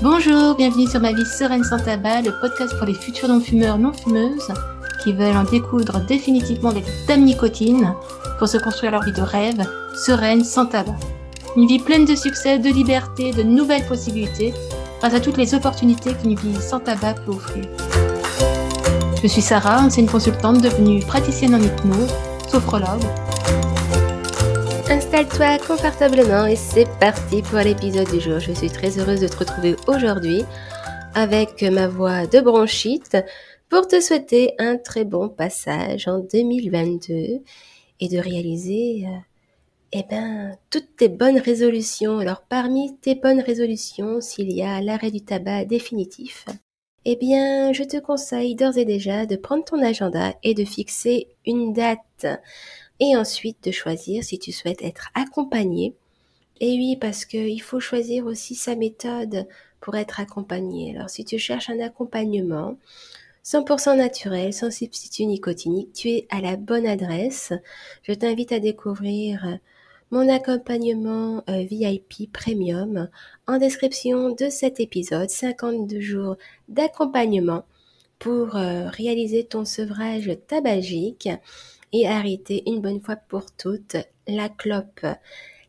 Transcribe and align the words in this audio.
Bonjour, 0.00 0.54
bienvenue 0.54 0.86
sur 0.86 1.00
Ma 1.00 1.12
vie 1.12 1.26
sereine 1.26 1.64
sans 1.64 1.80
tabac, 1.80 2.22
le 2.22 2.30
podcast 2.40 2.72
pour 2.78 2.86
les 2.86 2.94
futurs 2.94 3.28
non-fumeurs 3.28 3.78
non-fumeuses 3.78 4.52
qui 5.02 5.12
veulent 5.12 5.36
en 5.36 5.42
découdre 5.42 5.98
définitivement 6.06 6.72
des 6.72 6.84
dames 7.08 7.24
nicotine 7.24 7.92
pour 8.38 8.46
se 8.46 8.58
construire 8.58 8.92
leur 8.92 9.02
vie 9.02 9.12
de 9.12 9.22
rêve, 9.22 9.60
sereine, 10.06 10.44
sans 10.44 10.66
tabac. 10.66 10.94
Une 11.56 11.66
vie 11.66 11.80
pleine 11.80 12.04
de 12.04 12.14
succès, 12.14 12.60
de 12.60 12.68
liberté, 12.68 13.32
de 13.32 13.42
nouvelles 13.42 13.86
possibilités, 13.86 14.54
grâce 15.00 15.14
à 15.14 15.20
toutes 15.20 15.36
les 15.36 15.52
opportunités 15.56 16.14
qu'une 16.14 16.36
vie 16.36 16.60
sans 16.60 16.78
tabac 16.78 17.14
peut 17.26 17.32
offrir. 17.32 17.64
Je 19.20 19.26
suis 19.26 19.42
Sarah, 19.42 19.80
ancienne 19.80 20.06
consultante 20.06 20.62
devenue 20.62 21.00
praticienne 21.00 21.56
en 21.56 21.60
hypnose, 21.60 22.14
sophrologue. 22.48 23.02
Installe-toi 25.10 25.56
confortablement 25.66 26.44
et 26.44 26.54
c'est 26.54 26.86
parti 27.00 27.40
pour 27.40 27.60
l'épisode 27.60 28.10
du 28.10 28.20
jour. 28.20 28.40
Je 28.40 28.52
suis 28.52 28.68
très 28.68 28.98
heureuse 28.98 29.22
de 29.22 29.26
te 29.26 29.38
retrouver 29.38 29.74
aujourd'hui 29.86 30.42
avec 31.14 31.62
ma 31.62 31.88
voix 31.88 32.26
de 32.26 32.40
bronchite 32.40 33.16
pour 33.70 33.88
te 33.88 34.02
souhaiter 34.02 34.52
un 34.58 34.76
très 34.76 35.06
bon 35.06 35.30
passage 35.30 36.08
en 36.08 36.18
2022 36.18 37.40
et 38.00 38.08
de 38.10 38.18
réaliser 38.18 39.06
euh, 39.06 39.16
eh 39.92 40.02
ben, 40.10 40.54
toutes 40.68 40.96
tes 40.98 41.08
bonnes 41.08 41.38
résolutions. 41.38 42.18
Alors 42.18 42.42
parmi 42.42 42.94
tes 42.98 43.14
bonnes 43.14 43.40
résolutions, 43.40 44.20
s'il 44.20 44.52
y 44.52 44.60
a 44.60 44.82
l'arrêt 44.82 45.10
du 45.10 45.22
tabac 45.22 45.64
définitif, 45.64 46.44
eh 47.06 47.16
bien, 47.16 47.72
je 47.72 47.84
te 47.84 47.96
conseille 47.96 48.54
d'ores 48.54 48.76
et 48.76 48.84
déjà 48.84 49.24
de 49.24 49.36
prendre 49.36 49.64
ton 49.64 49.82
agenda 49.82 50.34
et 50.42 50.52
de 50.52 50.66
fixer 50.66 51.28
une 51.46 51.72
date 51.72 52.26
et 53.00 53.16
ensuite 53.16 53.62
de 53.64 53.70
choisir 53.70 54.24
si 54.24 54.38
tu 54.38 54.52
souhaites 54.52 54.82
être 54.82 55.08
accompagné. 55.14 55.94
Et 56.60 56.72
oui, 56.72 56.96
parce 56.96 57.24
qu'il 57.24 57.62
faut 57.62 57.80
choisir 57.80 58.26
aussi 58.26 58.54
sa 58.54 58.74
méthode 58.74 59.46
pour 59.80 59.96
être 59.96 60.20
accompagné. 60.20 60.96
Alors 60.96 61.10
si 61.10 61.24
tu 61.24 61.38
cherches 61.38 61.70
un 61.70 61.80
accompagnement, 61.80 62.76
100% 63.44 63.96
naturel, 63.96 64.52
sans 64.52 64.70
substitut 64.70 65.26
nicotinique, 65.26 65.92
tu 65.92 66.10
es 66.10 66.26
à 66.30 66.40
la 66.40 66.56
bonne 66.56 66.86
adresse. 66.86 67.52
Je 68.02 68.12
t'invite 68.12 68.52
à 68.52 68.60
découvrir 68.60 69.58
mon 70.10 70.28
accompagnement 70.28 71.42
euh, 71.48 71.64
VIP 71.64 72.32
Premium 72.32 73.08
en 73.46 73.58
description 73.58 74.30
de 74.34 74.48
cet 74.48 74.80
épisode, 74.80 75.30
52 75.30 76.00
jours 76.00 76.36
d'accompagnement 76.68 77.64
pour 78.18 78.56
euh, 78.56 78.88
réaliser 78.88 79.44
ton 79.44 79.64
sevrage 79.64 80.30
tabagique 80.46 81.28
et 81.92 82.06
arrêter 82.06 82.62
une 82.66 82.80
bonne 82.80 83.00
fois 83.00 83.16
pour 83.16 83.50
toutes 83.52 83.96
la 84.26 84.48
clope. 84.48 85.06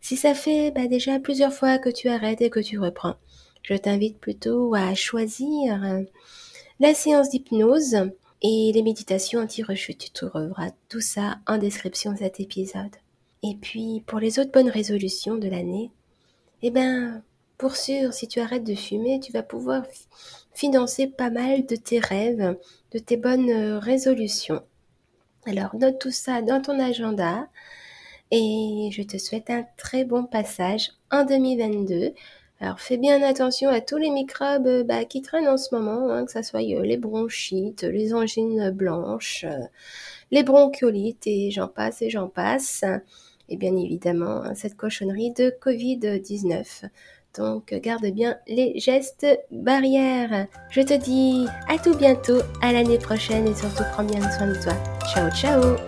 Si 0.00 0.16
ça 0.16 0.34
fait 0.34 0.70
bah, 0.70 0.86
déjà 0.86 1.18
plusieurs 1.18 1.52
fois 1.52 1.78
que 1.78 1.90
tu 1.90 2.08
arrêtes 2.08 2.40
et 2.40 2.50
que 2.50 2.60
tu 2.60 2.78
reprends, 2.78 3.16
je 3.62 3.74
t'invite 3.74 4.18
plutôt 4.18 4.74
à 4.74 4.94
choisir 4.94 6.04
la 6.80 6.94
séance 6.94 7.30
d'hypnose 7.30 7.96
et 8.42 8.70
les 8.72 8.82
méditations 8.82 9.40
anti-rechute. 9.40 9.98
Tu 9.98 10.10
trouveras 10.10 10.70
tout 10.88 11.00
ça 11.00 11.38
en 11.46 11.58
description 11.58 12.12
de 12.12 12.18
cet 12.18 12.40
épisode. 12.40 12.96
Et 13.42 13.56
puis, 13.60 14.02
pour 14.06 14.18
les 14.18 14.38
autres 14.38 14.52
bonnes 14.52 14.70
résolutions 14.70 15.36
de 15.36 15.48
l'année, 15.48 15.90
eh 16.62 16.70
ben, 16.70 17.22
pour 17.56 17.76
sûr, 17.76 18.12
si 18.12 18.28
tu 18.28 18.40
arrêtes 18.40 18.64
de 18.64 18.74
fumer, 18.74 19.20
tu 19.20 19.32
vas 19.32 19.42
pouvoir 19.42 19.84
financer 20.54 21.06
pas 21.06 21.30
mal 21.30 21.66
de 21.66 21.76
tes 21.76 21.98
rêves, 21.98 22.56
de 22.92 22.98
tes 22.98 23.16
bonnes 23.16 23.50
euh, 23.50 23.78
résolutions. 23.78 24.62
Alors, 25.46 25.74
note 25.76 25.98
tout 25.98 26.10
ça 26.10 26.42
dans 26.42 26.60
ton 26.60 26.78
agenda 26.78 27.48
et 28.30 28.90
je 28.92 29.02
te 29.02 29.16
souhaite 29.16 29.48
un 29.48 29.64
très 29.76 30.04
bon 30.04 30.24
passage 30.24 30.90
en 31.10 31.24
2022 31.24 32.12
alors 32.60 32.80
fais 32.80 32.96
bien 32.96 33.22
attention 33.22 33.70
à 33.70 33.80
tous 33.80 33.98
les 33.98 34.10
microbes 34.10 34.66
euh, 34.66 34.84
bah, 34.84 35.04
qui 35.04 35.22
traînent 35.22 35.48
en 35.48 35.56
ce 35.56 35.74
moment, 35.74 36.10
hein, 36.10 36.24
que 36.24 36.32
ce 36.32 36.42
soit 36.42 36.60
euh, 36.60 36.82
les 36.82 36.96
bronchites, 36.96 37.84
les 37.84 38.14
angines 38.14 38.70
blanches, 38.70 39.44
euh, 39.44 39.66
les 40.32 40.42
bronchiolites 40.42 41.26
et 41.26 41.52
j'en 41.52 41.68
passe 41.68 42.02
et 42.02 42.10
j'en 42.10 42.28
passe. 42.28 42.84
Et 43.48 43.56
bien 43.56 43.76
évidemment, 43.76 44.42
hein, 44.42 44.54
cette 44.54 44.76
cochonnerie 44.76 45.32
de 45.32 45.54
Covid-19. 45.62 46.88
Donc 47.38 47.72
garde 47.74 48.06
bien 48.06 48.38
les 48.48 48.76
gestes 48.80 49.26
barrières. 49.52 50.48
Je 50.70 50.80
te 50.80 50.94
dis 50.94 51.46
à 51.68 51.78
tout 51.78 51.96
bientôt, 51.96 52.40
à 52.60 52.72
l'année 52.72 52.98
prochaine 52.98 53.46
et 53.46 53.54
surtout 53.54 53.84
prends 53.92 54.04
bien 54.04 54.20
soin 54.32 54.48
de 54.48 54.60
toi. 54.60 54.97
Ciao 55.08 55.30
ciao 55.30 55.87